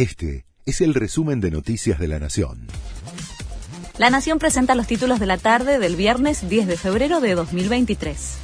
[0.00, 2.68] Este es el resumen de Noticias de la Nación.
[3.98, 8.38] La Nación presenta los títulos de la tarde del viernes 10 de febrero de 2023.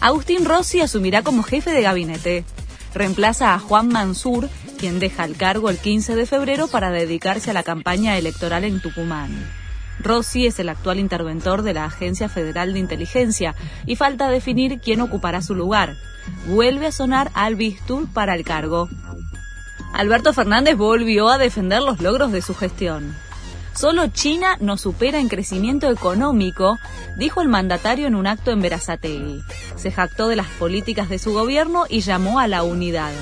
[0.00, 2.44] Agustín Rossi asumirá como jefe de gabinete.
[2.94, 7.54] Reemplaza a Juan Mansur, quien deja el cargo el 15 de febrero para dedicarse a
[7.54, 9.32] la campaña electoral en Tucumán.
[9.98, 13.56] Rossi es el actual interventor de la Agencia Federal de Inteligencia
[13.86, 15.96] y falta definir quién ocupará su lugar.
[16.46, 18.88] Vuelve a sonar Al Bistur para el cargo.
[19.92, 23.14] Alberto Fernández volvió a defender los logros de su gestión.
[23.74, 26.78] Solo China nos supera en crecimiento económico,
[27.16, 29.42] dijo el mandatario en un acto en Verazategui.
[29.76, 33.12] Se jactó de las políticas de su gobierno y llamó a la unidad.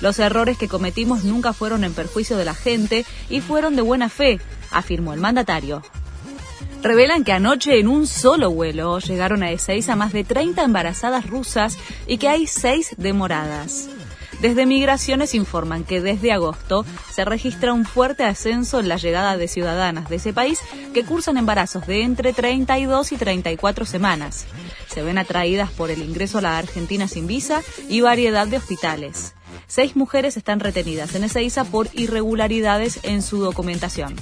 [0.00, 4.08] Los errores que cometimos nunca fueron en perjuicio de la gente y fueron de buena
[4.08, 4.40] fe,
[4.72, 5.82] afirmó el mandatario.
[6.82, 11.78] Revelan que anoche en un solo vuelo llegaron a Ezeiza más de 30 embarazadas rusas
[12.08, 13.88] y que hay seis demoradas.
[14.42, 19.46] Desde Migraciones informan que desde agosto se registra un fuerte ascenso en la llegada de
[19.46, 20.58] ciudadanas de ese país
[20.92, 24.46] que cursan embarazos de entre 32 y 34 semanas.
[24.92, 29.34] Se ven atraídas por el ingreso a la Argentina sin visa y variedad de hospitales.
[29.68, 34.16] Seis mujeres están retenidas en Ezeiza por irregularidades en su documentación.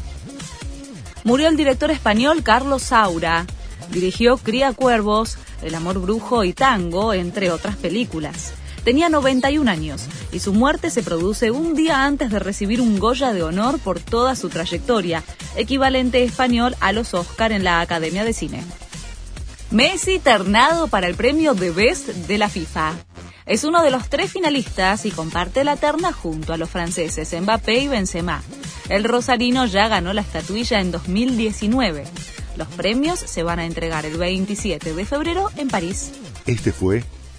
[1.24, 3.46] Murió el director español Carlos Saura.
[3.90, 8.52] Dirigió Cría Cuervos, El Amor Brujo y Tango, entre otras películas.
[8.84, 13.32] Tenía 91 años y su muerte se produce un día antes de recibir un Goya
[13.32, 15.22] de honor por toda su trayectoria,
[15.56, 18.64] equivalente español a los Oscar en la Academia de Cine.
[19.70, 22.94] Messi ternado para el premio de Best de la FIFA.
[23.46, 27.78] Es uno de los tres finalistas y comparte la terna junto a los franceses Mbappé
[27.78, 28.42] y Benzema.
[28.88, 32.04] El rosarino ya ganó la estatuilla en 2019.
[32.56, 36.12] Los premios se van a entregar el 27 de febrero en París.
[36.46, 37.04] Este fue